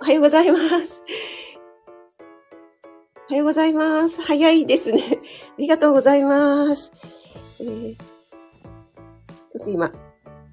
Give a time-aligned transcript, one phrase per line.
[0.00, 1.04] おはようございます。
[3.28, 4.20] おはようございます。
[4.20, 5.20] 早いですね。
[5.56, 6.90] ありがとうございます。
[7.60, 9.92] えー、ちょっと今、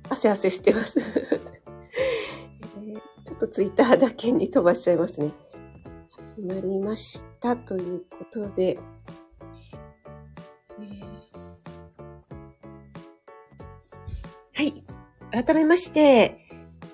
[0.09, 5.31] 汗汗してます、 えー、ちょっとツイッターだけに飛ばしちゃいますね。
[6.35, 8.77] 始まりましたということで、
[10.79, 11.07] えー、
[14.53, 14.83] はい。
[15.31, 16.46] 改めまして、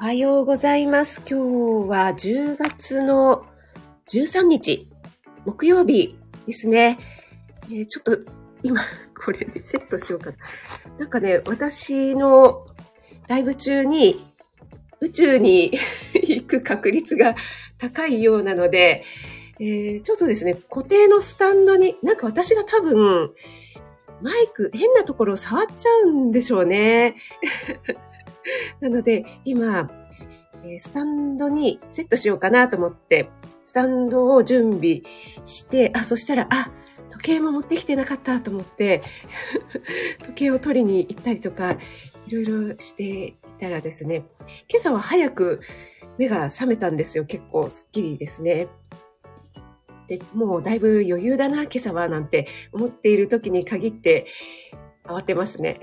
[0.04, 1.22] おはようございます。
[1.22, 3.46] 今日は10月の
[4.10, 4.90] 13日、
[5.46, 7.00] 木曜日ですね。
[7.68, 8.32] えー、ちょっと
[8.64, 8.82] 今、
[9.16, 10.36] これでセットしようかな。
[11.00, 12.68] なんかね、私の
[13.30, 14.28] ライブ中に
[15.00, 15.72] 宇宙に
[16.14, 17.34] 行く確率が
[17.78, 19.06] 高いようなので、
[19.62, 23.32] えー、ちょっとですね、固定のスタンドに、なんか私が多分、
[24.22, 27.16] マイク、変なところを触っちゃうんでしょうね。
[28.82, 29.90] なので、今、
[30.66, 33.30] えスタンドにセットしようかなと思って、
[33.64, 35.02] スタンドを準備
[35.46, 36.72] して、あ、そしたら、あ、
[37.10, 39.02] 時計も持ってきてなかったと思って、
[40.26, 41.78] 時計を取りに行ったりとか、
[42.28, 44.26] いろいろしていたらですね、
[44.70, 45.62] 今朝は早く
[46.18, 47.26] 目が覚めたんですよ。
[47.26, 48.68] 結構スッキリですね。
[50.08, 54.28] で、もうだいぶ余裕だな、今朝は、なんて思っている時に限って
[55.06, 55.80] 慌てますね。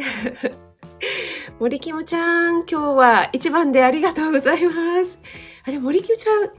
[1.60, 5.20] 森キムちゃん、今日は一番でありがとうございます。
[5.62, 6.50] あれ、森キムちゃん、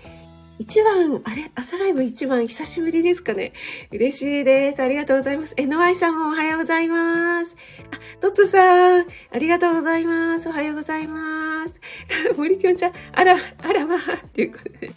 [0.59, 3.53] 一番、あれ朝ライブ一番久しぶりですかね
[3.91, 4.79] 嬉しいです。
[4.79, 5.55] ありがとうございます。
[5.55, 7.55] NY さんもおはようございます。
[7.89, 10.47] あ、トツさん、ありがとうございます。
[10.49, 11.73] おはようございます。
[12.37, 14.91] 森きょんちゃん、あら、あらまあ、っていうことで。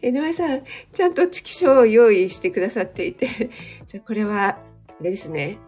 [0.00, 0.62] NY さん、
[0.94, 3.50] ちゃんとチキショーを用意してくださっていて、
[3.86, 4.58] じゃこれは、
[4.98, 5.58] あれですね。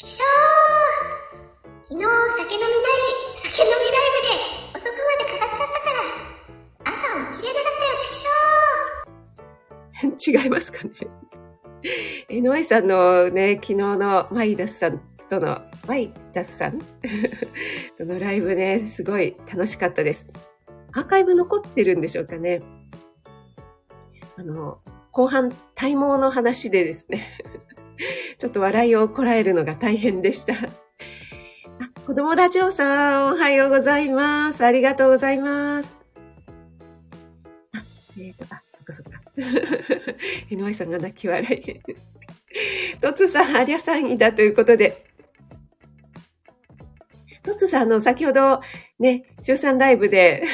[0.00, 2.06] チキショー昨日
[2.38, 2.90] 酒飲みない、
[3.36, 5.92] 酒飲みライブで遅くまで語っちゃったか
[6.82, 8.14] ら、朝起きれなかったよ、チキ
[10.24, 10.90] ショー違いますかね
[12.30, 16.78] ?NY さんのね、昨日のマイダスさんとの、マイダスさん？
[17.98, 20.26] とのライブね、すごい楽しかったです。
[20.92, 22.62] アーカイブ残ってるんでしょうかね。
[24.38, 24.78] あの、
[25.12, 27.36] 後半、体毛の話でですね
[28.38, 30.54] ちょっと笑いをこらえるのが大変でした。
[30.54, 30.58] あ、
[32.06, 34.64] 子供ラジオさん、おはようございます。
[34.64, 35.94] ありがとうございます。
[37.72, 37.84] あ、
[38.18, 39.20] えーと、あ、そっかそっか。
[40.50, 41.80] NY さんが泣き笑い。
[43.00, 45.04] トツさん、ありゃさんいだということで。
[47.42, 48.60] トツさん、あの、先ほど、
[48.98, 50.44] ね、週3ライブで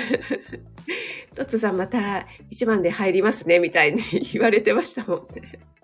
[1.34, 4.02] トツさんまた一番で入りますね、みたいに
[4.32, 5.75] 言われてましたもんね。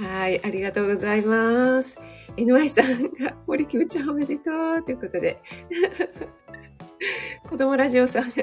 [0.00, 1.96] はい、ありがとうございます。
[2.36, 5.40] NY さんが、森キムちゃんおめでとうということで。
[7.48, 8.36] 子供ラジオさんが、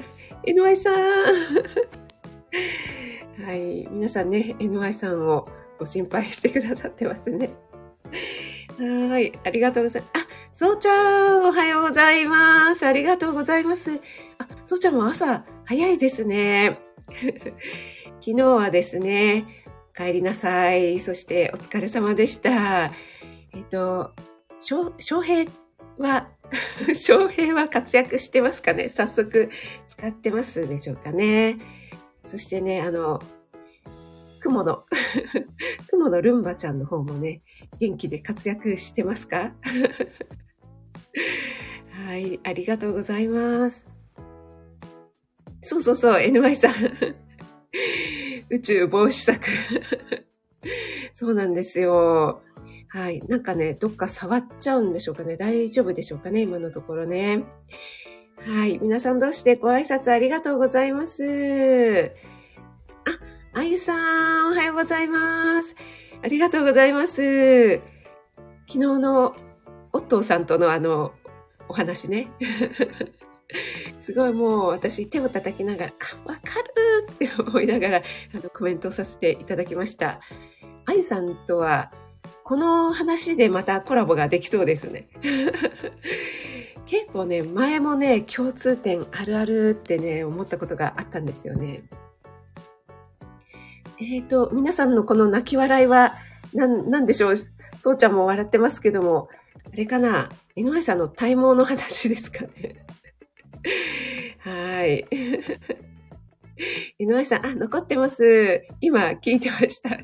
[0.43, 0.95] NY さん
[3.45, 5.47] はい、皆さんね、NY さんを
[5.77, 7.51] ご心配してくださってますね。
[8.77, 10.17] はい、ありがとうございます。
[10.17, 12.85] あ、そうちゃん、おはようございます。
[12.85, 13.91] ありがとうございます。
[14.37, 16.79] あ、そうちゃんも朝早いですね。
[18.19, 19.64] 昨日はですね、
[19.95, 20.99] 帰りなさい。
[20.99, 22.91] そしてお疲れ様でした。
[23.53, 24.13] えっと、
[24.59, 24.91] 翔
[25.21, 25.49] 平
[25.97, 26.29] は、
[26.95, 28.89] 翔平は活躍してますかね？
[28.89, 29.49] 早速
[29.87, 31.57] 使ってますでしょうかね？
[32.25, 33.21] そしてね、あの、
[34.41, 34.85] 雲の、
[35.89, 37.41] 雲のルンバちゃんの方もね、
[37.79, 39.53] 元気で活躍してますか？
[42.07, 43.87] はい、ありがとうございます。
[45.61, 46.73] そうそうそう、NY さん。
[48.55, 49.49] 宇宙防止策。
[51.13, 52.41] そうなんですよ。
[52.87, 53.21] はい。
[53.27, 55.35] なんかね、どっか触っちゃうんでしょうかね。
[55.35, 57.43] 大丈夫でしょうかね、今のところね。
[58.37, 58.79] はい。
[58.81, 62.11] 皆さんどうしてご挨拶ありがとうございます。
[63.53, 63.93] あ、あゆさ
[64.43, 65.75] ん、おはようございます。
[66.23, 67.75] ありがとうございます。
[68.67, 69.35] 昨日の
[69.91, 71.11] オットーさんとのあの、
[71.67, 72.31] お話ね。
[73.99, 75.93] すごいもう私手を叩きながら、
[76.25, 76.54] あ、わか
[77.43, 77.97] 思いながら
[78.33, 80.19] あのコメントさせていただきました。
[80.85, 81.91] あゆさんとは
[82.43, 85.09] この話でまたコラボができそうですね。
[86.85, 91.83] 結構ね、前もね、共通点あるあるってね、思ったことがあったんですよね。
[93.97, 96.15] えっ、ー、と、皆さんのこの泣き笑いは、
[96.53, 97.35] なん、なんでしょう？
[97.81, 99.29] そうちゃんも笑ってますけども、
[99.73, 100.29] あれかな？
[100.55, 102.85] 井上さんの体毛の話ですかね
[104.39, 105.05] はい。
[106.99, 108.65] 井上さん、あ、残ってます。
[108.81, 109.97] 今聞いてました。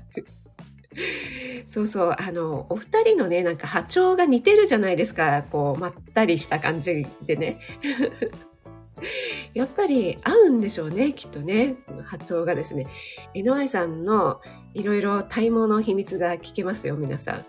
[1.67, 5.43] そうそう、あの、お二人のね、なんか波長が似てるじゃないですか。
[5.51, 7.59] こう、まったりした感じでね。
[9.53, 11.75] やっぱり合うんでしょうね、きっとね。
[12.03, 12.87] 波長がですね。
[13.33, 14.41] NY さんの
[14.73, 17.45] いろいろ体毛の秘密が聞けますよ、皆さん。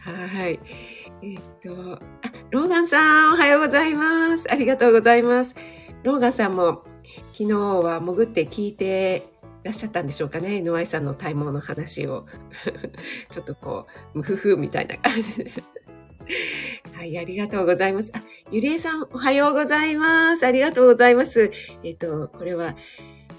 [0.00, 0.58] はい。
[1.22, 2.00] え、っと、あ、
[2.50, 4.50] ローガンさん、おはようございます。
[4.50, 5.54] ありがとうございます。
[6.04, 6.84] ローガンさんも
[7.32, 9.26] 昨日は潜って聞いて
[9.62, 10.62] らっしゃったんでしょうかね。
[10.62, 12.26] NY さんの体毛の話を。
[13.32, 15.52] ちょっとこう、ムフフみたいな感じで。
[16.92, 18.10] はい、ありがとうございます。
[18.14, 20.44] あ、ゆりえさん、おはようございます。
[20.44, 21.50] ありがとうございます。
[21.82, 22.76] えっ、と、これは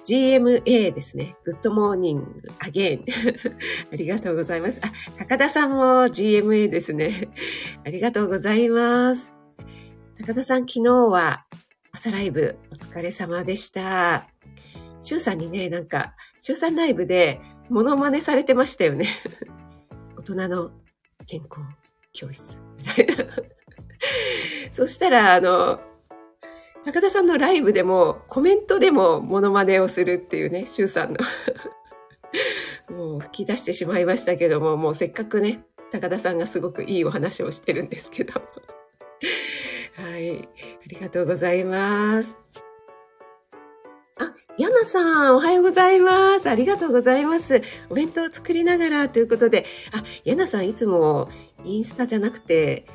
[0.03, 1.35] GMA ですね。
[1.44, 2.25] Good morning
[2.57, 3.06] again。
[3.94, 4.79] ありがとうございます。
[4.83, 7.29] あ、高田さんも GMA ですね。
[7.85, 9.31] ありがとうございます。
[10.17, 11.44] 高田さん、昨日は
[11.95, 14.27] 朝ライブお疲れ様でした。
[15.01, 17.39] シュウさんにね、なんか、シュウさんライブで
[17.69, 19.07] モノマネされてましたよね。
[20.19, 20.71] 大人の
[21.25, 21.62] 健康
[22.12, 23.25] 教室みたいな。
[24.74, 25.80] そしたら、あの、
[26.83, 31.19] 高田さんのライブでもコメントでもモノマネをするっていうね、シュウさんの
[32.94, 35.63] もう吹き出してしまいましたけども、もうせっかくね、
[35.94, 38.41] 高田さんがすごくいいお話をしてるんですけど。
[39.95, 40.42] はい。
[40.42, 40.47] あ
[40.88, 42.36] りがとうございます。
[44.18, 46.50] あヤナさん、おはようございます。
[46.50, 47.62] ありがとうございます。
[47.89, 51.30] お弁当を作りながらということで、あ、ヤナさんいつも
[51.63, 52.86] インスタじゃなくて、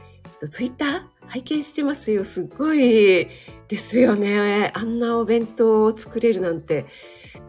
[0.51, 1.03] ツイッター？
[1.27, 2.25] 拝見してますよ。
[2.25, 3.29] すっごい
[3.69, 4.73] ですよね。
[4.75, 6.87] あんなお弁当を作れるなんて、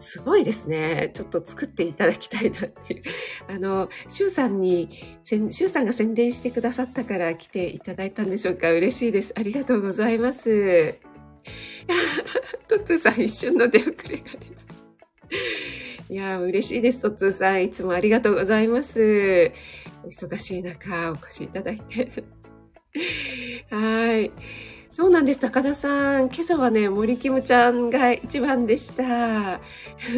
[0.02, 1.12] すごいですね。
[1.14, 3.04] ちょっと作っていただきたいなっていう。
[3.48, 8.72] あの、シュウさんに、シュウさんが宣伝してくださったから来ていただいたんでしょうか。
[8.72, 9.34] 嬉しいです。
[9.38, 10.96] ありがとうございます。
[12.68, 14.72] トッツーさん一瞬の出遅れがあります。
[16.10, 17.64] いや、嬉しいです、トッツーさん。
[17.64, 19.52] いつもありがとうございます。
[20.06, 22.24] 忙しい中、お越しいただいて。
[23.70, 24.32] はい。
[24.92, 26.26] そうなんです、高田さん。
[26.26, 29.62] 今朝はね、森キムちゃんが一番でした。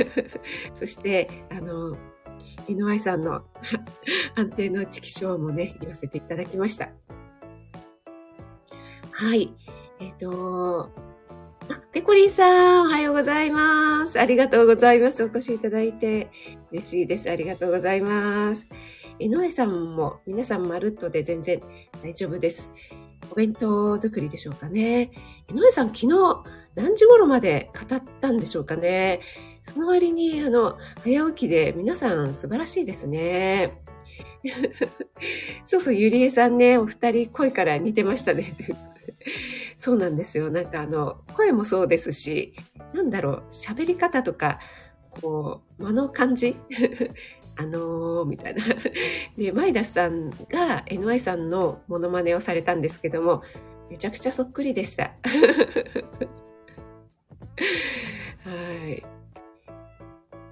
[0.73, 1.95] そして、あの、
[2.67, 3.43] NY さんの
[4.33, 6.89] 安定のチキショーもね、言わせていただきました。
[9.11, 9.53] はい。
[9.99, 10.89] えっ、ー、と、
[11.69, 14.19] あ、ペコリンさん、おはようございます。
[14.19, 15.23] ありがとうございます。
[15.23, 16.31] お越しいただいて
[16.71, 17.29] 嬉しいです。
[17.29, 18.65] ありがとうございます。
[19.19, 21.61] 井上さんも皆さんまるっとで全然
[22.01, 22.73] 大丈夫です。
[23.33, 25.09] お弁当作りでしょうかね。
[25.49, 26.07] 井上さん、昨日
[26.75, 29.21] 何時頃まで語ったんでしょうかね。
[29.67, 33.81] その割に、あの、早起きで皆さん素晴らしいですね。
[35.65, 38.55] そうそう、ゆりえさんね、お二人声から似てましたね。
[39.79, 40.51] そうなんですよ。
[40.51, 42.53] なんかあの、声もそうですし、
[42.93, 44.59] なんだろう、喋り方とか、
[45.09, 46.55] こう、間の感じ
[47.55, 48.63] あのー、みたいな。
[49.37, 53.43] で、マイダスさんが NY さんのモノマネをされたんですけども、
[53.89, 55.11] めちゃくちゃそっくりでした。
[58.43, 58.49] は
[58.89, 59.03] い。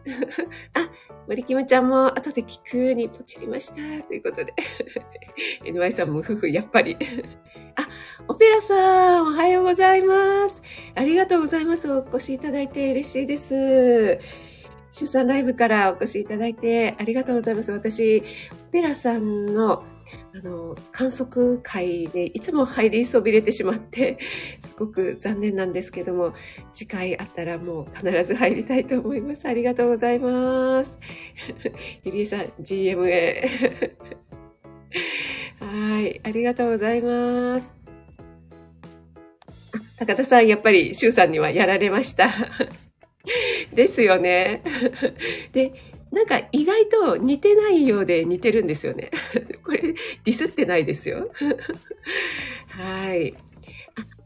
[0.73, 0.89] あ、
[1.27, 3.75] 森キムちゃんも後で聞くにポチりました。
[4.07, 4.53] ということで。
[5.63, 6.97] NY さんも夫婦、やっぱり。
[7.75, 7.87] あ、
[8.27, 10.61] オペラさん、おはようございます。
[10.95, 11.91] ありがとうございます。
[11.91, 14.19] お越しいただいて嬉しいです。
[14.91, 17.71] 出産ライブからお越しいただいてありがとうございます。
[17.71, 18.23] 私、
[18.71, 19.83] ペラさんの
[20.33, 24.17] あの、観測会でいつも入りそびれてしまって、
[24.65, 26.33] すごく残念なんですけども、
[26.73, 29.47] 次回あったらもう必ず入りたいと思います。
[29.47, 30.97] ありがとうございます。
[32.03, 33.49] ゆりえさん、GMA。
[35.59, 37.75] はい、ありがとうございます。
[39.97, 42.31] 高田さん、やっぱり、シュウさんにはやられました。
[43.73, 44.61] ですよね。
[45.53, 45.73] で、
[46.11, 49.11] なんか意外と似てないようで似てるんですよね。
[49.63, 51.31] これ、ディスってないですよ。
[52.67, 53.33] はい。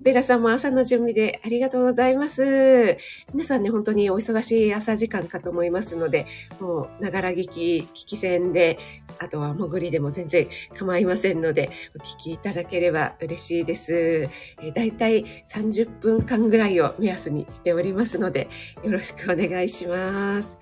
[0.06, 2.96] ベラさんも朝の準備でありがとうございます。
[3.34, 6.28] 皆さんね、本当にお忙しい朝時間かと思いますので、
[6.60, 8.78] もう、ながら聞き、聞き戦で、
[9.18, 10.48] あとは潜りでも全然
[10.78, 13.96] 構いませんので、お聞きいただければ嬉しいです。
[13.96, 18.48] えー、だいたい30分間ぐらいを目安にしておりますので、
[18.84, 20.60] よろしくお願いします。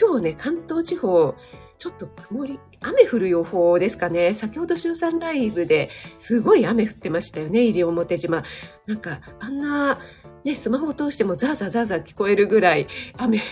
[0.00, 1.34] 今日ね、関東地方、
[1.78, 4.34] ちょっと曇り、雨降る予報ですかね。
[4.34, 8.44] 先ほど週3ライブですごい雨降ってましたよね、西表島。
[8.86, 9.98] なんか、あんな、
[10.44, 13.42] ね、スマホを通してもザーザーザーザー聞こえるぐらい雨、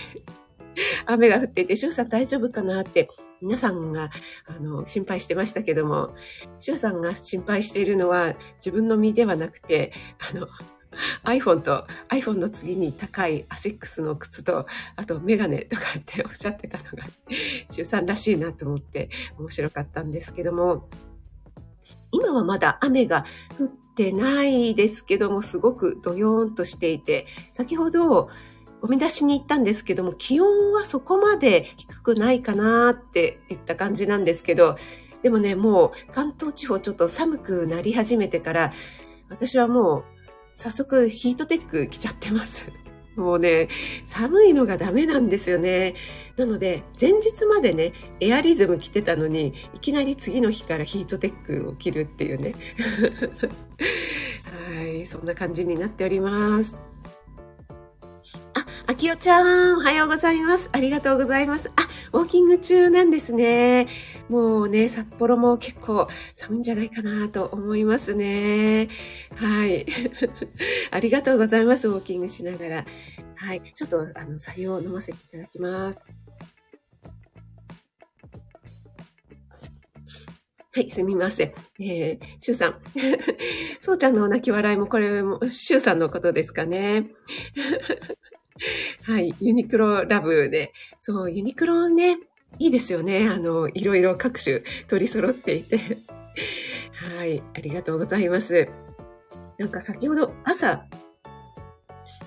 [1.05, 3.09] 雨が降っていて、周さん大丈夫かなって
[3.41, 4.09] 皆さんが、
[4.47, 6.15] あの、心配してましたけども、
[6.59, 10.47] 周さんが心配しているのは自分の身ではなくて、あの、
[11.23, 17.05] iPhone と iPhone の次に高いアシックスの靴と、あとメガネとかっておっしゃってたのが、
[17.71, 20.89] 中3らしいなと思って面白かったんですけども、
[22.11, 23.25] 今はまだ雨が
[23.59, 28.29] 降ってないですけども、すごくドヨーンとしていて、先ほど、
[28.81, 34.77] ゴミ出しに行ったんですけども、気温はそこまで低くないかなって言った感じなんですけど、
[35.21, 38.73] でもね、もう関東地方ちょっと寒くなり始めてから、
[39.29, 40.03] 私はもう
[40.53, 42.65] 早速ヒートテック着ちゃってます。
[43.15, 43.67] もうね、
[44.07, 45.95] 寒いのがダメなんですよね。
[46.35, 52.55] なので、前日までね、エアリズム着てたのに、いきなり次の日からヒートテックを着るっていうね。
[54.77, 56.75] はい、そんな感じになっております。
[58.55, 60.69] あ、あきおちゃん、おはようございます。
[60.73, 61.71] ありがとうございます。
[61.77, 63.87] あ、ウォーキング中なんですね。
[64.27, 68.89] もうね、札幌も結構寒いんじゃないかなと思いますね。
[69.35, 69.85] はい。
[70.91, 71.87] ありがとうございます。
[71.87, 72.85] ウォーキングしながら。
[73.35, 73.61] はい。
[73.73, 75.99] ちょっと、あの、採用を飲ませていただきます。
[80.75, 81.53] はい、すみません。
[81.79, 82.81] えー、シュウさん。
[83.79, 87.11] そうちゃんの泣き笑いもこれも、シュウさんのことですかね。
[89.05, 90.71] はい、ユニクロラブで。
[90.99, 92.17] そう、ユニクロね、
[92.59, 93.27] いいですよね。
[93.27, 95.99] あの、いろいろ各種取り揃っていて。
[97.17, 97.43] はい。
[97.53, 98.69] ありがとうございます。
[99.57, 100.85] なんか先ほど朝、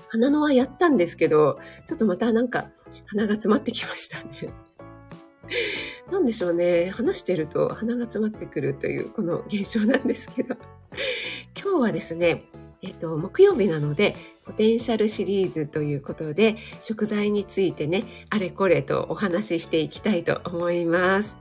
[0.09, 2.69] 鼻の輪やったんですけど、ちょっとまたなんか
[3.07, 4.53] 鼻が詰まってきましたね。
[6.11, 6.89] なんでしょうね。
[6.91, 10.55] 話してると鼻が詰まってくるというこの現象なんですけど。
[11.59, 12.43] 今日はですね、
[12.81, 14.15] えっと、木曜日なので、
[14.47, 21.35] ポテンシャルシリーズということで、食材についてね、あれこれとお話ししていきたいと思います。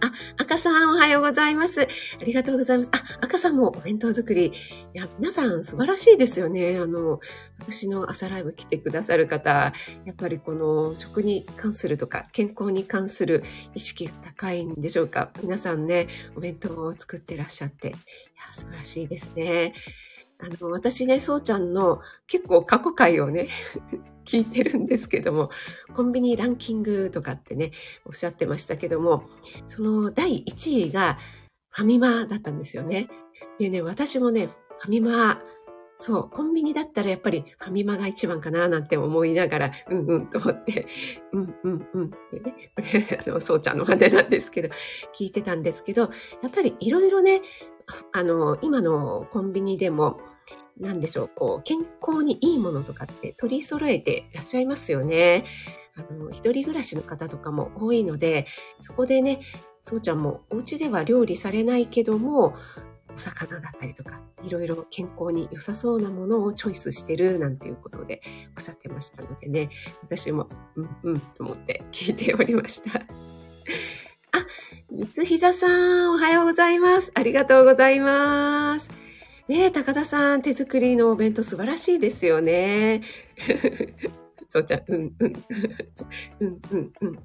[0.00, 1.88] あ、赤さんおはようございます。
[2.20, 2.90] ありがとうございます。
[2.92, 4.48] あ、赤さんもお弁当作り。
[4.48, 4.52] い
[4.92, 6.76] や、皆さん素晴らしいですよね。
[6.76, 7.20] あの、
[7.58, 9.72] 私の朝ライブ来てくださる方、
[10.04, 13.42] やっぱりこの食に関するとか健康に関する
[13.74, 15.30] 意識が高いんでしょうか。
[15.42, 17.96] 皆さんね、お弁当を作ってらっしゃって、いや、
[18.54, 19.72] 素晴らしいですね。
[20.38, 23.48] あの、私ね、そうちゃんの結構過去回をね、
[24.24, 25.50] 聞いてるんですけども、
[25.94, 27.72] コンビニランキングとかってね、
[28.04, 29.24] おっしゃってましたけども、
[29.68, 31.18] その第1位が
[31.70, 33.08] ファミマだったんですよね。
[33.58, 35.40] でね、私もね、ファミマ、
[35.98, 40.86] そう、コンビニだったらやっぱりファミマが一番かななんて思いながら、うんうんと思って、
[41.32, 44.68] うんうんうんってね、これ、あの、そうちゃんの真似なんですけど、
[45.18, 46.02] 聞いてたんですけど、
[46.42, 47.40] やっぱりいろいろね、
[48.12, 50.20] あの、今のコンビニでも、
[50.78, 55.44] なんでしょう、こう、健康にいいものとかって取り揃えていらっしゃいますよね。
[55.94, 58.46] あの、一人暮らしの方とかも多いので、
[58.82, 59.40] そこでね、
[59.82, 62.54] そうちゃんもお家では料理されないけども、
[63.16, 68.20] お魚だったりとか、いろいろ健康に良さそうなものをチョイスしてるなんていうことで
[68.56, 69.70] おっしゃってましたのでね、
[70.02, 73.00] 私も、うんうんと思って聞いておりました。
[73.00, 74.46] あ、
[74.90, 75.66] 三つひざさ
[76.06, 77.10] ん、おはようございます。
[77.14, 78.90] ありがとうございます。
[79.48, 83.02] ねえ、高田さん、手作りのお弁当素晴らしいですよね。
[84.48, 85.32] そうちゃん、うん、うん、
[86.40, 87.18] うん、うん、うん。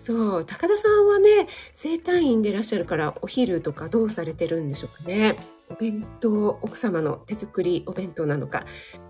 [0.00, 5.36] そう、高田さんはね、生体院でいらっしゃるから、お昼とかどうされてるんでしょうかね。
[5.68, 8.64] お弁当、奥様の手作りお弁当なのか、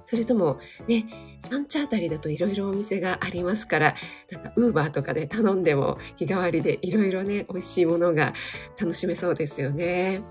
[0.07, 0.59] それとも
[0.89, 1.07] ね、
[1.51, 3.95] 産地あたりだといろいろお店がありますから、
[4.31, 8.33] なんかウーバーとかで頼んでも日替わりでいろいろね、美味しいものが
[8.81, 10.23] 楽しめそうですよね。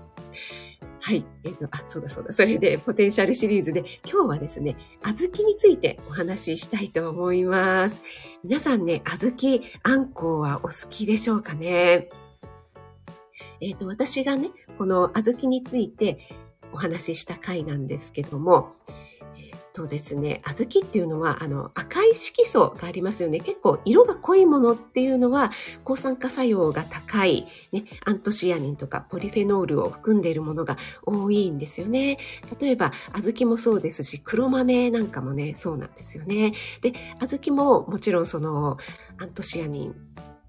[1.06, 1.24] はい。
[1.44, 2.32] えっ、ー、と、あ、そうだそうだ。
[2.32, 8.02] それで、ポテンシャルシリーズで、今日はですね、小豆についてお話ししたいと思います。
[8.42, 12.08] 皆さんね、小豆、あんこうはお好きでしょうかね？
[13.60, 16.18] えっ、ー、と、私がね、この小豆について
[16.72, 18.74] お話しした回なんですけども、
[19.76, 23.40] とですね、小豆っていうのは、あの、赤い色素がありますよね。
[23.40, 25.52] 結構色が濃いものっていうのは、
[25.84, 32.16] 抗酸化作用が高い、ね、アントシアニンとかポリフェノールを含んでいるものが多いんですよね。
[32.58, 36.54] 例えば、小豆もそうですし、黒豆なんかもね、そうなんですよね。
[36.80, 38.78] で、小豆ももちろんその、
[39.18, 39.94] アントシアニン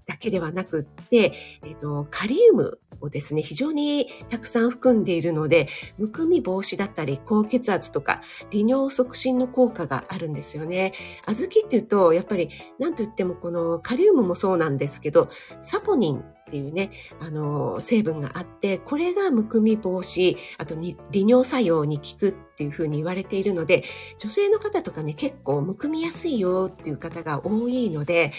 [0.08, 1.34] だけではなくって、
[1.64, 10.94] えっ、と、カリウムをですね、非常にたくさん含んでいるので、むくみ防止だったり、高血圧とか、利尿促進の効果があるんですよね。
[11.26, 12.48] 小豆っていうと、やっぱり、
[12.78, 15.28] なんと言ってもこのカリウムもそうなんですけど、
[15.60, 23.84] サポニンっていうね、あの、成分があって、これがむくみ防止、あとに利尿作用に効くっていうふうに言われているので、
[24.18, 28.32] 女性の方とかね、結構むくみやすいよっていう方が多いので、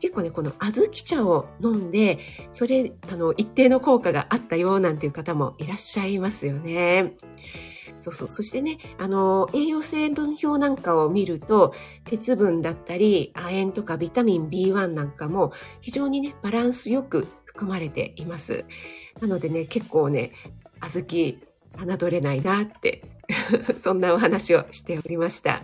[0.00, 2.18] 結構ね、この小豆茶を飲んで、
[2.52, 7.14] それ、あの、一定の効果があったよなんていう方もいらっしゃいますよね。
[8.00, 8.28] そうそう。
[8.28, 11.74] そしてね、あの、栄養成分表なんかを見ると、
[12.04, 18.64] 鉄分だったり、亜鉛とかビタミン B1 なんかも非常にね、バランスよく含まれています。
[19.20, 20.32] なのでね、結構ね、
[20.80, 21.04] 小
[21.76, 23.02] 豆、侮れないなって、
[23.82, 25.62] そんなお話をしておりました。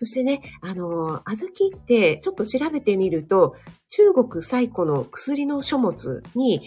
[0.00, 3.54] そしてね、あの、小豆ってちょっと調べてみると、
[3.90, 6.62] 中国最古の薬の書物に、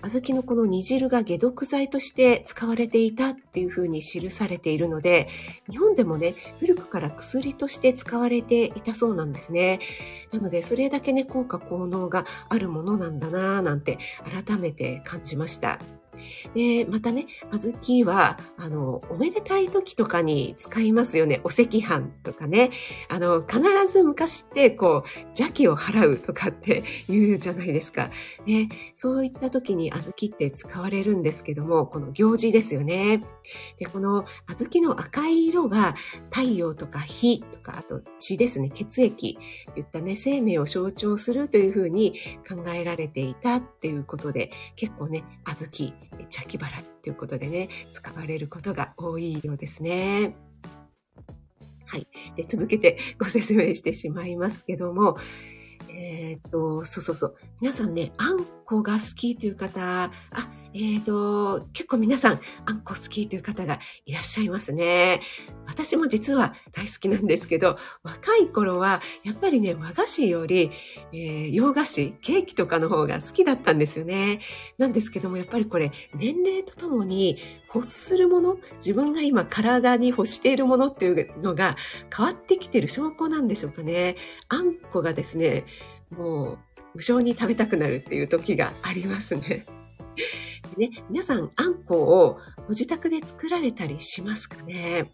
[0.00, 5.28] 小豆のこの煮汁が解毒剤として使われていたっていうふうに記されているので、
[5.68, 9.80] 日本でもね、古くから薬として使われていたそうなんですね。
[10.32, 13.98] なので、それだけね、効果効能があるものなんだなぁなんて
[14.46, 15.80] 改めて感じました。
[16.54, 21.40] で、またね、小豆は、あの、おめでたい時とかに使いますよね。
[21.44, 22.70] お赤飯とかね。
[23.08, 23.60] あの、必
[23.90, 28.10] ず昔って、こう、邪気を払うとかって 言うじゃないですか。
[28.46, 33.22] ね、そういった時に小豆って使われるんですけども、この行事ですよね。
[33.78, 35.94] で、この小豆の赤い色が
[36.30, 39.38] 太陽とか火とか、あと血ですね、血液
[39.74, 42.14] といったね、生命を象徴するというふうに
[42.48, 50.36] 考えられていたっていうことで、結構ね、小豆、茶木払いということでね、使われることが多いようですね。
[51.86, 52.06] はい。
[52.36, 55.16] で、続けてご説明してしまいますけども、
[55.88, 57.36] えっ、と、そうそうそう。
[57.60, 60.10] 皆さんね、あんこが好きという方、あ、
[60.74, 65.22] えっ、と、結構皆さん、あんこ好きという方がいらっしゃいますね。
[65.66, 70.70] 私も実は大好きなんですけど、若い頃は、やっぱりね、和菓子より、
[71.12, 74.40] えー洋菓子、ケーキとかの方が好きだったんですよね。
[74.76, 77.38] なんですけども、やっぱりこれ、年齢とともに
[77.74, 81.76] 欲するもの、自分が今体に欲しているものっていうのが
[82.14, 84.16] 変わってきてる証拠なんでしょうかね。
[84.48, 85.64] あんこがですね、
[86.10, 86.58] もう
[86.96, 89.66] 無性に食べたくなるっていう時がありますね。
[90.78, 95.12] ね、皆さん、あんこをご自宅で作られたりしますかね？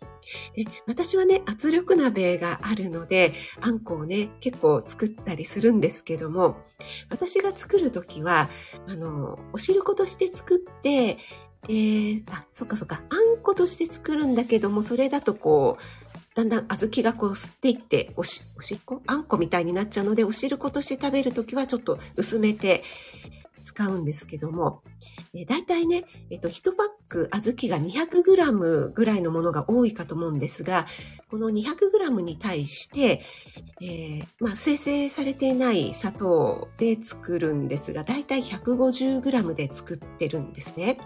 [0.55, 6.57] で私はね、圧力鍋があるので、あんこをね、結構作ったりするんですけども、
[7.11, 8.49] 私が作るときは、
[8.87, 11.19] あの、お汁粉として作って、
[11.67, 19.01] えー、あ、そっかそっか、あんことして作るんだけども、それだとこう、だんだん小豆がこう吸っていって、おし、おしっこ？
[19.07, 22.83] あんこみたいになっちゃうので、お汁粉として食べるときはちょっと薄めて
[23.63, 24.83] 使うんですけども、
[25.35, 30.87] え、大体ね、えっと、1パック小豆が 200g ぐらいのものが多いかと思うんですが、
[31.31, 33.23] この 200g に対して、
[33.81, 40.99] えーまあ、生成されていない砂糖で作るんですが、だいたい 150g で作ってるんですね。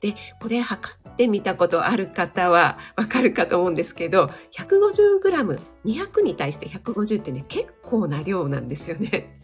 [0.00, 9.40] で、これ測ってみたことある方はわかるかと思うんですけど、150g、200に対して150ってね、結構な量なんですよね。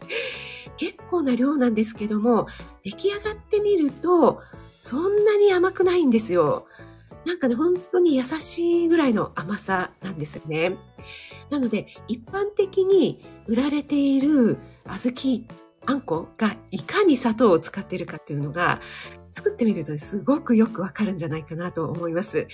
[0.77, 2.47] 結構な量なんですけども、
[2.83, 4.41] 出来上がってみると、
[4.83, 6.67] そんなに甘くないんですよ。
[7.25, 10.77] なんかね、本当に優しいぐらいの甘さなんですよね。
[11.49, 15.45] なので、一般的に売られている小豆、
[15.85, 18.79] あんこがいかに砂糖を使っているかっていうのが、
[19.33, 22.47] 作ってみるとすごくよくわかるんじゃないかなと思います。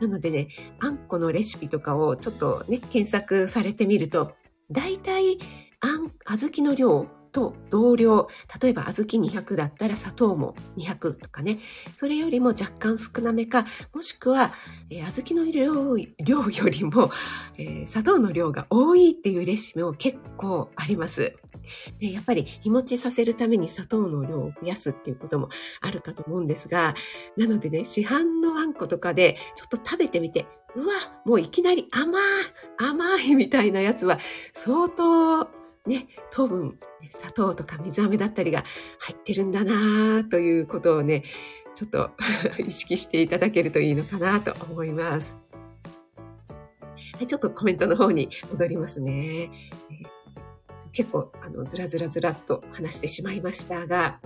[0.00, 4.32] なのでね、あんこのレシピとかをちょっとね、検索されてみると、
[4.70, 5.38] 大体、
[5.80, 7.06] あん、小豆の量
[7.38, 8.28] と同量、
[8.60, 11.58] 例えば小豆200だったら砂糖も200とかね、
[11.96, 14.52] それよりも若干少なめか、もしくは、
[14.90, 17.12] えー小豆の量よりも、
[17.56, 21.36] えー砂糖の量が多いっていうレシピも結構あります。
[22.00, 25.50] やっぱり日持ちさせるために砂糖の量を増やすっていうことも
[25.82, 26.94] あるかと思うんですが、
[27.36, 32.22] なのでね、市販のあんことかでちょっと食べてみて、うわ、もういきなり甘い、
[32.78, 34.18] 甘いみたいなやつは
[34.54, 35.57] 相当
[35.88, 36.78] ね、糖分、
[37.10, 38.64] 砂糖とか水飴だったりが
[38.98, 41.24] 入ってるんだなということをね、
[41.74, 42.10] ちょっと
[42.64, 45.38] 意識していただけるといいのかなと思います。
[47.16, 49.50] はい、ちょっとコメントの方に戻りますね。
[50.92, 54.20] 結構、あの、ずらずらずらっと話してしまいましたが、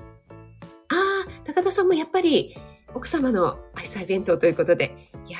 [0.88, 2.56] ああ、高田さんもやっぱり
[2.94, 5.38] 奥様の愛妻弁当ということで、いや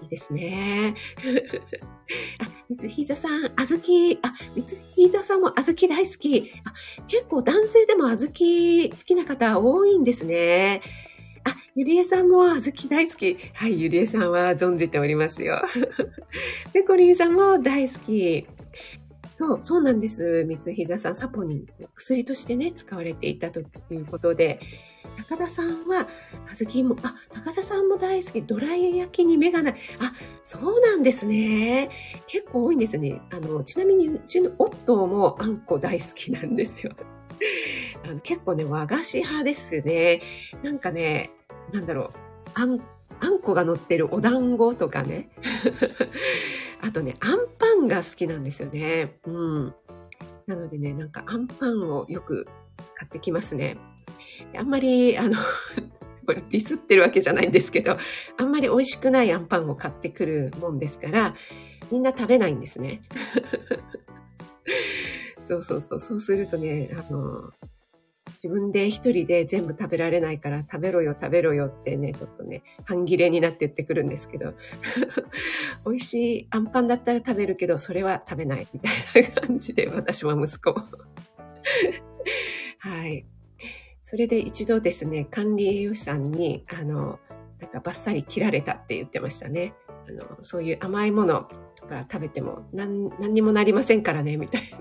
[0.00, 0.94] ー、いいですね。
[2.40, 6.52] あ、 三つひざさん、小豆、あ、三つひざさんも小豆大好き。
[6.64, 6.72] あ、
[7.06, 10.80] 結構男性でも小豆好きな方多いんですね。
[11.44, 13.36] あ、ゆりえさんも小豆大好き。
[13.52, 15.62] はい、ゆりえさんは存じておりますよ。
[16.72, 18.46] ペコリンさんも大好き。
[19.34, 20.44] そう、そうなんです。
[20.44, 23.64] 三つひざさん、サポニン、薬としてね、使われていたとい
[23.96, 24.60] うことで、
[25.28, 26.08] 高田さんは、
[26.54, 29.76] 小豆も、あ、高田さんも大好き、ドライ焼きに目がない。
[29.98, 30.12] あ、
[30.44, 31.90] そうなんですね。
[32.26, 33.20] 結構多いんですね。
[33.30, 36.92] あの、ちなみにうちの夫もあんこ大好きなんですよ。
[38.04, 40.22] あの結構ね、和菓子派ですね。
[40.62, 41.30] なんかね、
[41.72, 42.10] なんだろう、
[42.54, 42.80] あん、
[43.20, 45.30] あんこが乗ってるお団子とかね。
[46.80, 49.16] あとね、あんパンが好きなんですよね。
[49.24, 49.74] うん。
[50.46, 52.46] なのでね、なんかあんパンをよく
[52.96, 53.76] 買ってきますね。
[54.56, 55.36] あんまり、あの、
[56.26, 57.98] これディスってるわけじゃないんですけど、
[58.36, 61.34] あんまり美味しくないアンパンを買ってくるもんですから、
[61.90, 63.02] みんな食べないんですね。
[65.44, 66.00] そうそうそう。
[66.00, 67.52] そうするとね、あの、
[68.42, 74.54] 自分で一人で全部食べられないから食べろよ食べろよってね、ちょっとね、半切れになって言ってくるんですけど、
[75.86, 80.86] 美味しいアンパンだったら食べるけど、それは食べないみたいな感じで、私は息子も。
[82.78, 83.24] はい。
[84.12, 87.18] それで一度ですね、管理栄養士さんに、あの、
[87.58, 89.72] なんかバッサリ切られたって言ってましたね。
[90.06, 94.78] あの、そういう甘いものとか食べても何何にもなりませんからね、みたいな。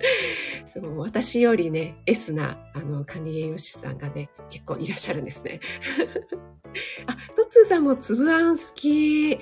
[0.66, 5.60] そう、私よりね、S な、あの、管理栄養士さんがね、結構いらっしゃるんですね。
[7.06, 9.34] あ、トッツーさんも粒あん好き。
[9.34, 9.38] あ、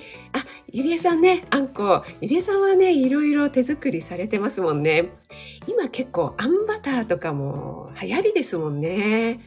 [0.67, 2.03] ゆりえさんね、あんこ。
[2.21, 5.09] ゆりえさんはね、いろいろ手作りされてますもんね。
[5.67, 9.39] 今結構あんバターとかも流行りですもんね。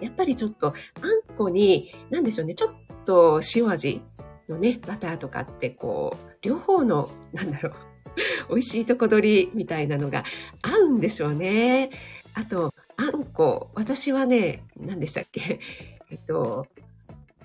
[0.00, 4.02] やっぱりちょっとあんこに、なんでしょうね、ちょっと塩味
[4.48, 7.74] のね、バターとかってこう、両方の、なんだろう、
[8.48, 10.24] 美味しいとこ取りみたいなのが
[10.62, 11.90] 合うんでしょうね。
[12.34, 13.70] あと、あんこ。
[13.74, 15.60] 私はね、何でしたっけ？
[16.10, 16.66] えっと、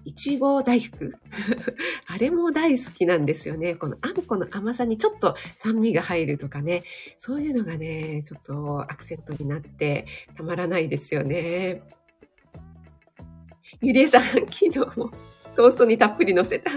[0.05, 1.15] いちご大福
[2.07, 3.75] あれも大好きなんですよね。
[3.75, 6.83] このあんこの甘さにちょっと酸味が入るとかね。
[7.17, 10.05] そういうのがね、ちょっとアクセントになって
[10.35, 11.81] たまらないですよね。
[13.81, 15.11] ゆりえさん、昨日も
[15.55, 16.71] トーストにたっぷり乗せた。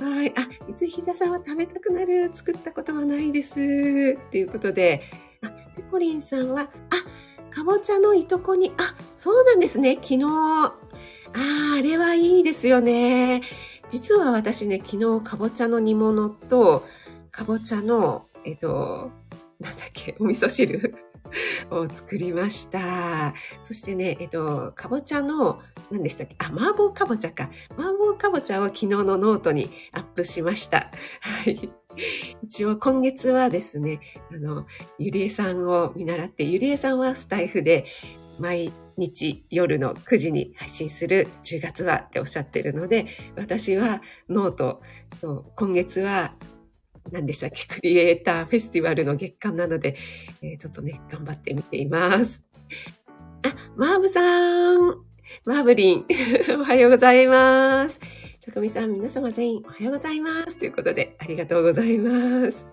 [0.00, 0.32] はい。
[0.36, 2.30] あ、いつひざさんは食べたくなる。
[2.34, 3.52] 作ったことはないです。
[3.52, 3.54] っ
[4.30, 5.02] ていうことで、
[5.42, 9.94] あ、ペコリンさんは、あ、かぼちゃのいとこに、あ、そうなんですね。
[9.94, 10.24] 昨日。
[10.24, 10.72] あ
[11.34, 13.42] あ、あれはいいですよね。
[13.90, 16.84] 実は私ね、昨日かぼちゃの煮物と、
[17.30, 19.10] かぼちゃの、えっと、
[19.60, 20.94] なんだっけ、お味噌汁
[21.70, 23.34] を作りました。
[23.62, 26.36] そしてね、えっと、かぼちゃの、何でしたっけ？
[26.38, 27.50] あ、麻婆かぼちゃか。
[27.76, 30.90] 麻婆かぼちゃを昨日のノートにアップしました。
[31.20, 31.70] はい。
[32.42, 34.00] 一応今月はですね、
[34.32, 34.66] あの、
[34.98, 37.84] ゆりえさんを見習って、ゆりえさんはスタイフで
[38.38, 44.82] 毎日夜の9時に配信する10月はっておっしゃってるので、私はノート、
[45.56, 46.34] 今月は
[47.14, 49.94] 何でしたっけ、クリエイターフェスティバルの月間なので、
[50.42, 52.42] えー、ちょっとね、頑張ってみています。
[53.44, 54.20] あ、マーブさ
[54.74, 55.04] ん
[55.44, 56.06] マーブリン
[56.58, 58.00] おはようございます。
[58.40, 60.58] ちょこみさん、皆様全員おはようございます。
[60.58, 62.66] ということで、ありがとうございます。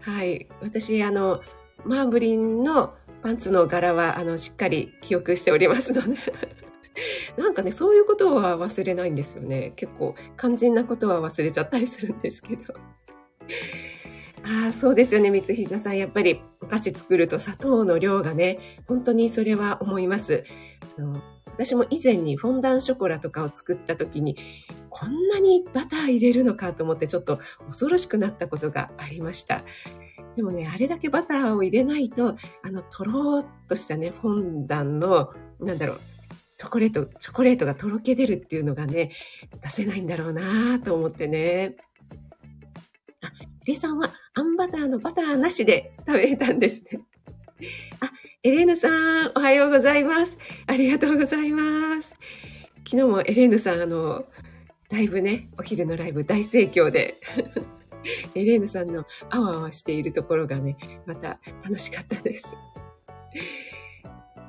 [0.00, 0.46] はい。
[0.60, 1.40] 私、あの、
[1.86, 2.92] マーブリンの
[3.22, 6.18] パンツの柄は、あの、しっかり記憶しておりますので
[7.36, 9.72] なんかね、そういうことは忘れないんですよね。
[9.76, 12.74] 結構肝心なことは忘れちゃったりするんですけど。
[14.44, 15.98] ああ、そうですよね、三ひざさん。
[15.98, 20.44] やっぱりお菓子作ると砂糖の量がね、本当にそれは思います。
[20.98, 21.22] あの
[21.54, 24.36] 私も以前にフォンダンショコラとかを作った時に、
[24.90, 29.62] こんなにバター入れるのかと思ってちょっと恐ろしくなったことがありました。
[30.36, 36.00] でもね、あれだけバターを入れないと、あの、とろーっとしたね、フォンダンの、なんだろう、
[36.56, 39.12] チョコレート、チョコレートがとろけ出るっていうのがね、
[39.62, 41.76] 出せないんだろうなと思ってね。
[43.22, 43.32] あ、
[43.66, 47.00] エレさんはあんバターのバターなしで食べれたんですね。
[48.00, 48.12] あ、
[48.42, 50.38] エレーヌさん、おはようございます。
[50.66, 52.14] ありがとうございます。
[52.86, 54.26] 昨日もエレーヌさん、あの、
[54.90, 57.20] ライブね、お昼のライブ大盛況で、
[58.34, 62.54] エレーヌさんのあわあわしているところがね、また楽しかったです。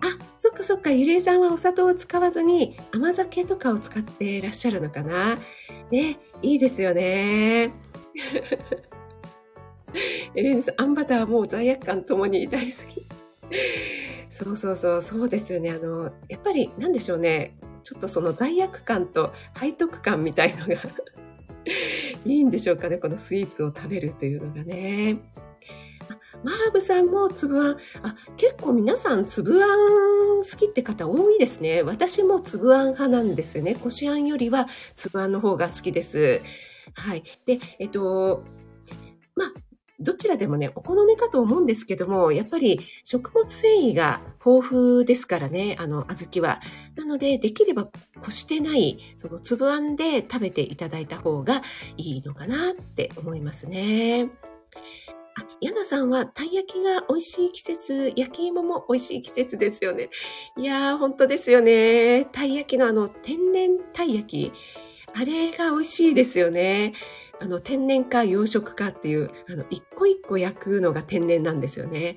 [0.02, 5.38] あ、っかそっか、ゆりえさんはお砂糖を使わずに甘酒とかを使ってらっしゃるのかな？
[5.92, 7.74] ね、いいですよね。
[10.34, 13.06] エレンさん、あんバターはもう罪悪感ともに大好き。
[14.30, 15.72] そうそうそう、そうですよね。
[15.72, 17.58] あの、やっぱり、なんでしょうね。
[17.84, 20.76] ちょっとその罪悪感と背徳感みたいのが
[22.26, 22.98] いいんでしょうかね。
[22.98, 25.18] このスイーツを食べるというのがね。
[26.44, 31.82] マーブさんも粒あん、あ、結構皆さん粒あん好きって方多いですね。
[31.82, 33.76] 私も粒あん派なんですよね。
[33.76, 36.42] こしあんよりは粒あんの方が好きです。
[36.94, 37.24] はい。
[37.46, 38.44] で、えっと、
[39.36, 39.54] まあ、
[40.00, 46.62] どちらでもね、お好みかと思うんですけども、やっぱり食物繊維が豊富ですからね、あの、小豆は。
[46.96, 47.90] なので、できれば
[48.22, 51.62] こしてない、その粒あんで食べていただいた方が
[51.98, 54.30] いいのかなって思いますね。
[55.56, 60.10] あ、ヤナさんは、たい焼きが美味しい季節、焼き芋も美味しい季節ですよね。
[60.58, 62.26] いやー、本当ですよね。
[62.26, 64.54] たい焼きのあの、天然たい焼き。
[65.14, 66.94] あれが美味しいですよね。
[67.40, 72.16] あの、天然か養殖かっていう、あの、一個一個焼くのが天然なんですよね。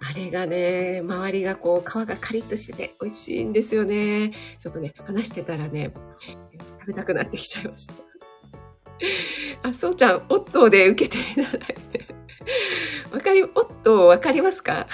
[0.00, 4.32] あれがね、周りがこう、皮がカリッとしてて美味しいんですよね。
[4.62, 5.92] ちょっとね、話してたらね、
[6.80, 7.94] 食べたくなってきちゃいました。
[9.62, 12.07] あ、そうちゃん、オットーで受けていただい。
[13.12, 13.50] わかり、オッ
[13.82, 14.86] トーわかりますか？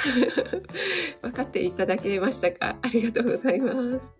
[1.22, 2.76] 分かっていただけましたか？
[2.82, 4.12] ありがとうございます。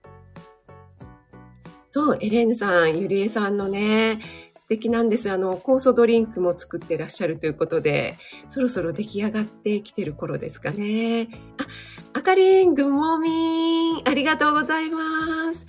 [1.88, 4.20] そう、エレーヌさん、ゆりえさんのね、
[4.57, 5.31] 素敵なんです。
[5.31, 8.18] あの、酵素ドリンクも作ってらっしゃるということで、
[8.51, 11.29] そろそろ出来上がってきてる頃ですかね。
[11.59, 11.66] あ、
[12.14, 15.66] あかりん、グッモーミン、ありがとうございます。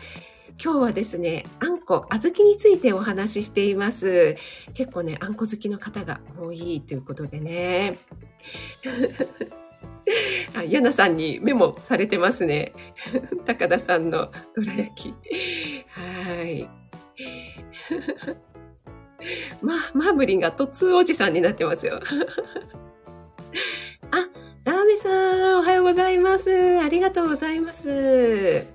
[0.63, 4.37] 今日はですね、あんこ、あずきについてお話ししています。
[4.73, 7.99] 結構ね、あんこ好きの方が多いということでね。
[10.55, 12.73] あ、ヤナさんにメモされてますね。
[13.45, 15.13] 高田さんのどら焼き。
[15.89, 16.69] はい。
[19.61, 21.99] ま、マーブリンが突おじさんになってますよ。
[24.11, 24.29] あ、
[24.63, 26.79] ラーメさん、おはようございます。
[26.79, 28.74] ありがとうございます。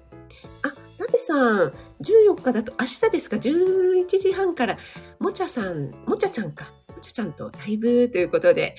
[1.10, 4.78] あ、ラメさん、14日だと明日ですか ?11 時半から、
[5.18, 6.72] もちゃさん、もちゃちゃんか。
[6.88, 8.76] もちゃちゃんとライブということで、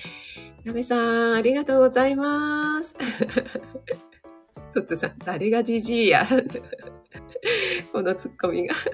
[0.64, 2.94] ラメさん、ありがとうございます。
[4.74, 6.26] トツさん、誰がじじいや？
[7.92, 8.74] このツッコミが。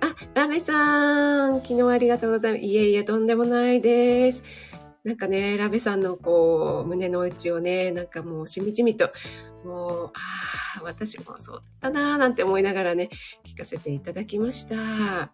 [0.00, 2.64] あ、ラメさん、昨日ありがとうございます。
[2.64, 4.42] いえいえ、とんでもないです。
[5.04, 9.10] なんかね、ラベさんのこう、胸の内をね、なんかもうしみじみと、
[9.64, 13.10] もう、ああ、私もそうだったなーなんて思いながらね、
[13.44, 14.76] 聞かせていただきました。
[15.22, 15.32] あ、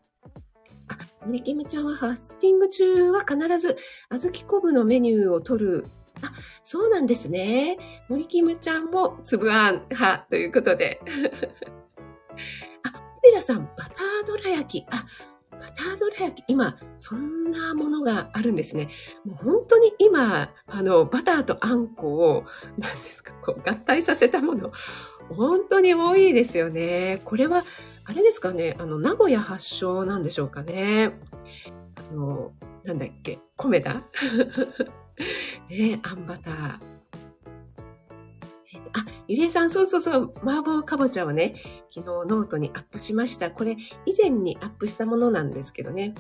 [1.25, 3.77] 森キムちゃんはファスティング中は必ず、
[4.11, 5.87] 小豆昆布のメニューを取る。
[6.23, 6.33] あ、
[6.65, 7.79] そうなんですね。
[8.09, 11.01] 森キムちゃんも粒あん派ということで。
[12.85, 14.87] あペラさん、バターどら焼き。
[14.91, 15.07] あ、
[15.61, 16.45] バターどら焼き。
[16.49, 18.89] 今、そんなものがあるんですね。
[19.25, 22.45] もう本当に今、あの、バターとあんこを、
[22.77, 24.73] 何ですか、こう、合体させたもの、
[25.31, 27.23] 本当に多いですよね。
[27.25, 27.65] これは、
[28.05, 31.13] あれですかね、あの、名古屋発祥なんでしょうかね。
[31.97, 32.53] あの、
[32.85, 34.03] なんだっけ、米だ
[35.69, 36.98] ねあんバター。
[38.93, 41.55] あ、ゆりえさん、そうそうそう、麻婆かぼちゃをね、
[41.95, 43.51] 昨日ノートにアップしました。
[43.51, 46.15] これ、以前にアップしたものなんですけどね。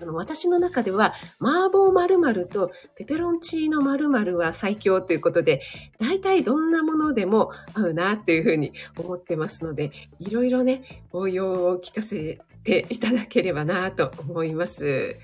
[0.00, 5.62] あの私の中では、麻婆〇〇とペペロンチーノ〇〇は最強ということで、
[5.98, 15.16] 大体どんなものでも合うなっていうふうに思ってますので、いろいろね、応用を利かせていただければなと思います。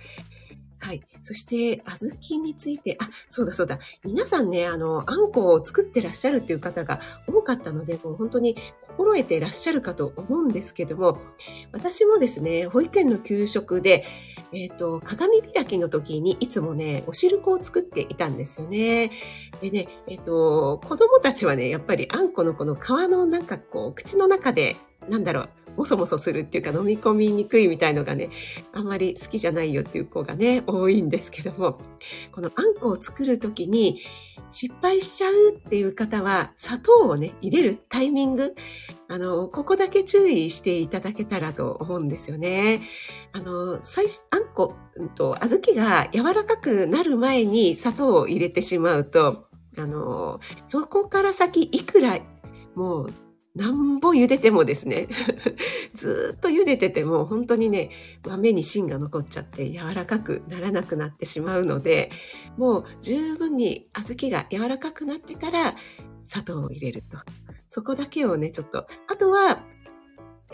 [0.82, 1.02] はい。
[1.22, 3.78] そして、小豆について、あ、そうだそうだ。
[4.04, 8.56] 皆さんね、あの、あんこを作ってらっしゃるっていう方が多かったので、もう本当に
[8.88, 11.18] 心得てらっしゃるかと思うんですけども、
[11.70, 14.04] 私もですね、保育園の給食で、
[14.52, 19.12] えっ、ー、と、鏡開きの時にいつもね、お汁粉を作っていたんですよね。
[19.60, 24.76] でね、えっ、ー、と、子供たちはね、やっぱりあんこのこの皮のなんかこう、口の中で、
[25.08, 28.30] なんだろう、もそもそするっていうか飲み込みにくいみたいのがね、
[28.72, 31.78] あんまり好きじゃないよっていう子がね、多いんですけども、
[32.32, 34.02] このあんこを作るときに
[34.50, 38.54] 失敗しちゃうっていう方は、砂糖をね、入れるタイミング、
[39.08, 42.82] あの、ここだけ注意していただけたらと思うんですよね。
[43.32, 49.46] あの、最初、あんこ、うんと、小豆が柔らかくなる前に砂糖を入れてしまうと、
[49.78, 52.20] あの、そこから先いくら
[52.74, 53.12] もう
[53.54, 55.08] なんぼ茹でてもですね、
[55.94, 57.90] ずっと茹でてても本当にね、
[58.26, 62.10] 豆に芯が残っちゃって柔らかくならなくなってしまうので、
[62.56, 65.76] もう十分に小豆が柔らかくなってから
[66.24, 67.18] 砂糖を入れると。
[67.68, 69.62] そこだけをね、ちょっと、あとは、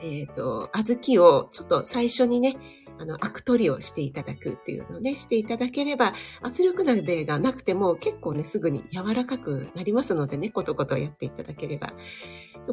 [0.02, 2.56] えっ、ー、と、小豆をちょっと最初にね、
[2.98, 11.92] あの、アク取りをしていただくっていうのをね、していただければ、圧力鍋がなくても結構ね、すぐに柔らかくなりますのでね、コトコトやっていただければ。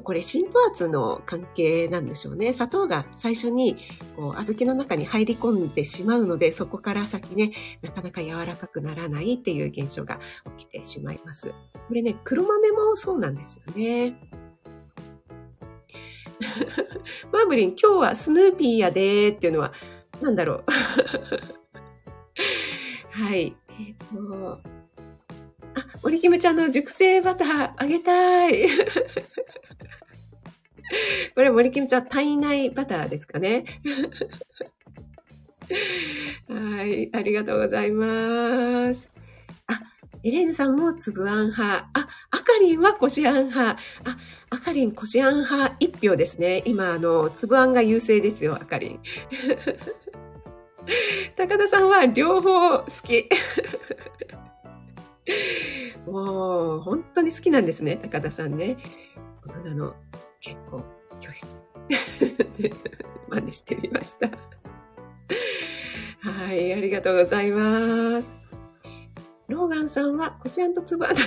[0.04, 2.54] これ、浸透圧の関係なんでしょうね。
[2.54, 3.78] 砂糖が最初に、
[4.16, 10.20] こう、小豆の中に入り込んでしまうので、そこから先ね、なかなか柔らかくならないっていう現象が
[10.58, 11.54] 起きてしまいます。
[11.88, 14.20] これね、黒豆もそうなんですよね。
[17.32, 19.74] マーブリン、今日はスヌーピーやでーっていうのは、
[20.22, 20.64] なんだろう。
[23.12, 23.56] はい。
[23.80, 24.60] えっ、と、
[25.76, 28.68] あ、森キムちゃんの熟成バターあげたい。
[31.36, 33.66] これ森キムちゃん体内バターですかね。
[36.48, 37.10] はい。
[37.14, 39.12] ありがとうございます。
[39.68, 39.82] あ、
[40.24, 41.90] エレーヌさんもつぶあん派。
[41.94, 43.80] あ、あかりんはこしあん派。
[44.04, 44.18] あ、
[44.50, 46.64] あかりんこしあん派一票ですね。
[46.66, 49.00] 今、あの、つぶあんが優勢ですよ、あかりん。
[51.36, 53.30] 高田さんは両方好き。
[56.06, 58.78] もう、本当に好きなんですね、高田さんね。
[59.46, 59.96] 大人の
[60.40, 60.84] 結婚
[61.20, 61.48] 教室。
[63.30, 64.30] 真似してみました。
[66.22, 68.36] はい、ありがとうございます。
[69.48, 71.24] ローガンさんは、こしあんとつばで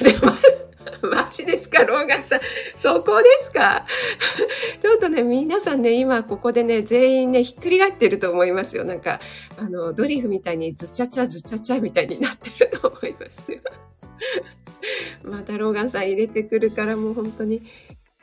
[1.03, 2.41] マジですか、ローガンさん。
[2.79, 3.87] そこですか？
[4.81, 8.85] ちょっとね、皆さんね、今ここでね、全員ね、ひっくり返ってると思いますよ。
[8.85, 9.21] なんか、
[9.57, 13.59] あの、ドリフみたいにズチャチャズチャチャみたいになってると思いますよ。
[15.23, 17.63] またローガンさん入れてくるからもう本当に。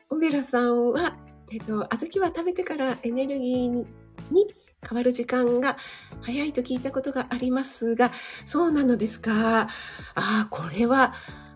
[0.10, 1.18] オメラさんは、
[1.52, 3.86] えっと、小豆は食べてからエネルギーに
[4.88, 5.78] 変わる時間が
[6.22, 8.12] 早いと聞いたことがありますが、
[8.46, 9.62] そうなのですか？
[9.62, 9.68] あ
[10.16, 11.14] あ、これは、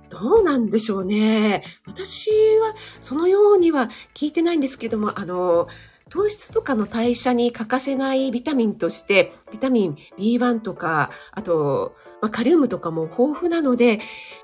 [0.09, 1.63] どうなんでしょうね。
[1.85, 5.67] 私はそのようには聞いてないんですけども、あの、
[6.09, 13.99] 糖質とかの代謝に欠かせないビタミンとして、ビタミン B1 とか、あと、まあ、カリウムとかも豊富なので、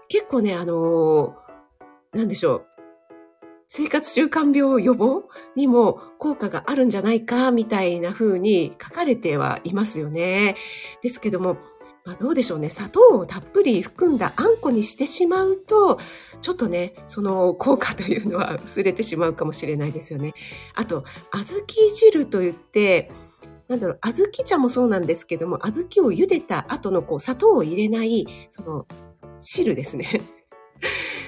[0.07, 1.35] 結構ね、あの、
[2.13, 2.65] なんでしょう。
[3.67, 10.55] 生活習慣病予防にも効果があるんじゃないか、みたいな風に書かれてはいますよね。
[11.01, 11.57] ですけども、
[12.05, 12.69] まあ、どうでしょうね。
[12.69, 15.99] 砂糖をたっぷり含んだあんこにしてしまうと、
[16.41, 20.35] ちょっとね、その効果というのは薄れてしまうかもしれないですよね。
[20.75, 23.11] あと、小豆汁といって、
[23.67, 28.85] なんだろう、小豆茶もそうなんですけども、小豆を茹でた後のこう砂糖を入れない、その
[29.41, 30.21] 汁ですね。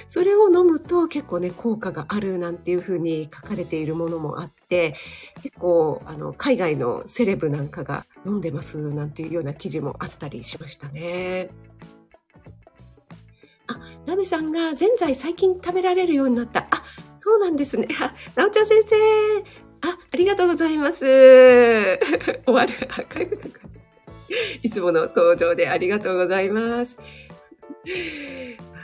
[0.09, 4.95] それを飲むと結構ね、効果があるなんていうふうに書かれているものもあって、
[5.43, 11.49] 結構、あの、海外のセレブなんかが飲んでますなんていうような記事もあったりしましたね。
[13.67, 16.67] あ、ラメさんがぜんざい最近食べられるようになった。
[16.71, 16.83] あ、
[17.17, 17.87] そうなんですね。
[18.01, 18.95] あ、なおちゃん先生。
[19.81, 20.99] あ、ありがとうございます。
[22.45, 22.73] 終わる。
[22.89, 23.39] アーカイブ
[24.63, 26.97] いつもの登場でありがとうございます。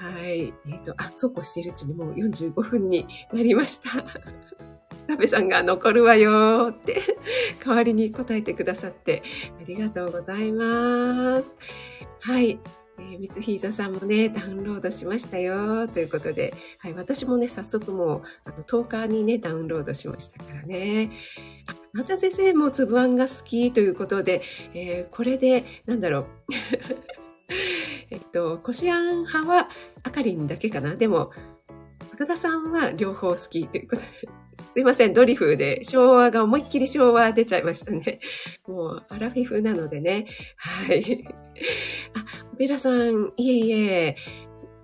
[0.03, 0.41] はい。
[0.41, 4.03] えっ、ー、と、あ、そうこうしているうちにもう45分になりました。
[5.07, 7.01] ラベさんが残るわよって
[7.65, 9.21] 代わりに答えてくださって
[9.61, 11.55] ありがとうございます。
[12.19, 12.59] はい。
[12.99, 15.87] えー、三ひいざさんもね、ダウンロードしましたよ。
[15.87, 21.11] ということで、はい、私もね、早速もう、あの、10日にね、ダウンロードしましたからね。
[21.65, 24.41] あ、なちゃ先生もつぶあんが好きということで、
[24.73, 26.25] えー、これで、なんだろう。
[28.09, 29.69] えっと、こしあん派は
[30.03, 30.95] あかりんだけかな？
[30.95, 31.31] でも、
[32.17, 34.07] 高田さんは両方好きということで。
[34.71, 38.19] すいません、ドリフで昭和が思いっきり昭和出ちゃいましたね。
[38.67, 40.25] もうアラフィフなのでね。
[40.57, 41.23] はい。
[42.15, 42.25] あ、
[42.57, 44.15] ベラさん、いえいえ、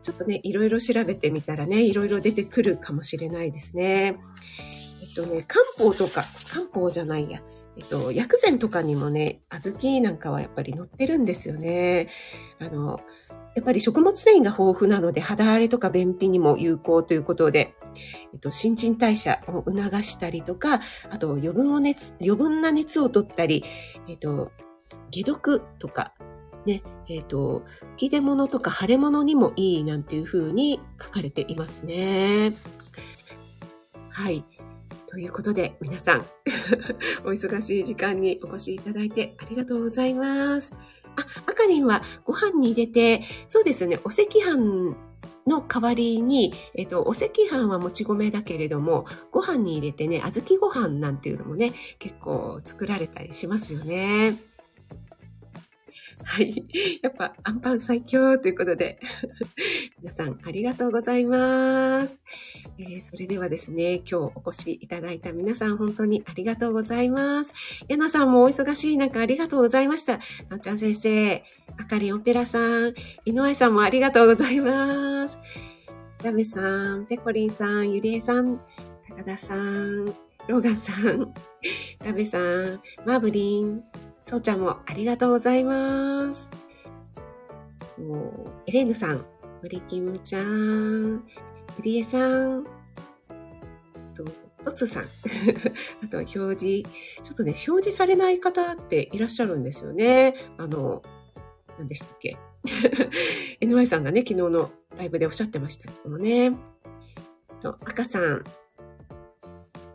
[0.04, 4.18] ちょっとね、いろいろ調べてみたらね、いろいろ出てくるかもしれないですね。
[5.02, 7.42] えっとね、漢方とか、漢方じゃないや。
[7.78, 12.10] えっと、薬膳とかにもね、小豆なんかはやっぱり載ってるんですよね。
[12.60, 13.00] あの、
[13.56, 17.76] やっぱり食物繊維が豊富なので肌荒れとか便秘にも有効ということで、
[18.34, 23.64] えっと、新陳代謝を促したりとか、あと余分を熱、余分な熱を取ったり、
[24.08, 24.52] えっと、
[25.12, 26.14] 解毒とか、
[26.66, 27.64] ね、えっ、と、
[27.96, 32.54] 吹き出物とか腫れ物にもいいなんていうふうに書かれていますね。
[34.10, 34.46] はい。
[35.08, 36.26] ということで、皆さん、
[37.26, 40.72] お忙しい時間にお越しいただいてありがとうございます。
[41.20, 44.96] あ、あかりんはご飯に入れて、そうですね、お赤飯
[45.48, 54.49] の代わりに、えっと、お赤飯はもち米だけれども、ご飯に入れてね、小豆ご飯なんていうのもね、結構作られたりしますよね。
[56.24, 56.66] はい。
[57.02, 59.00] やっぱ、アンパン最強ということで、
[60.02, 62.22] 皆さんありがとうございます、
[62.78, 67.54] えー、それではですね、今日お越しいただいた皆さん本当にありがとうございます。
[67.88, 70.20] やなさんもお忙しい中ありがとうございました。
[70.50, 71.44] なおちゃん先生、
[71.78, 72.94] あかりオペラさん、
[73.26, 75.40] 井上さんもありがとうございます。
[76.24, 78.60] ラメさん、ペコリンさん、ゆりえさん、
[79.08, 80.06] 高田さん、
[80.48, 81.34] ローガンさん、
[82.04, 83.84] ラベさん、マーブリン、
[84.30, 86.52] そうちゃんもありがとうございます。
[88.68, 89.26] エレーヌさん、
[89.64, 91.24] 森キムちゃん、
[91.78, 92.64] ゆりえさん、
[94.14, 94.24] と、
[94.64, 95.06] トツさん。
[96.04, 96.60] あと、 表示。
[96.60, 100.36] ちょっとね、表示されない方っていらっしゃるんですよね。
[100.60, 101.02] あの、
[101.80, 102.38] 何でしたっけ
[103.62, 106.56] ?NY さんがね、昨日のライブでおっしゃってましたけどもね。
[107.62, 108.44] と、赤さん、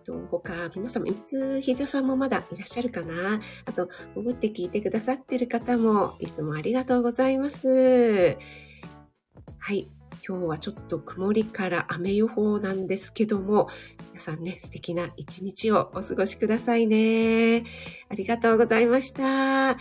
[0.05, 3.41] と、他、皆様、いつ膝さんもまだいらっしゃるかな？
[3.65, 8.37] あと、潜って聞いてくださってる方も、いつもありがとうございます。
[9.59, 9.87] はい。
[10.27, 13.69] 今日はちょっと曇りから雨予報なんですけども、
[14.13, 17.65] 皆さんね、素敵な一日をお過ごしくださいね。
[18.09, 19.77] ありがとうございました。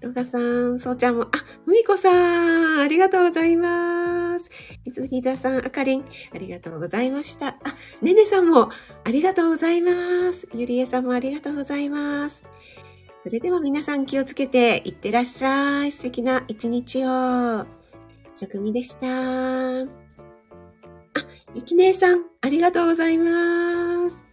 [0.00, 1.28] ロガさん、そうちゃんも、あ、
[1.64, 4.48] ふみこさん、ありがとうございます。
[4.92, 7.48] 杉田さん、あかりん、ありがとうございました。
[7.48, 8.70] あ、ねねさんも、
[9.04, 10.48] ありがとうございます。
[10.54, 12.44] ゆりえさんもありがとうございます。
[13.22, 15.90] それでは皆さん気をつけていってらっしゃい。
[15.90, 17.66] 素敵な一日を。
[18.36, 19.80] 職味でした。
[19.80, 19.84] あ、
[21.56, 24.27] ゆきねえさん、ありがとうございます。